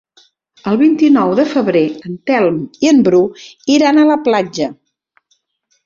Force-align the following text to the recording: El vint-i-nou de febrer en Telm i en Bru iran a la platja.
El 0.71 0.79
vint-i-nou 0.81 1.33
de 1.41 1.45
febrer 1.51 1.85
en 2.09 2.17
Telm 2.31 2.59
i 2.87 2.91
en 2.95 3.07
Bru 3.11 3.23
iran 3.79 4.01
a 4.07 4.11
la 4.13 4.21
platja. 4.31 4.75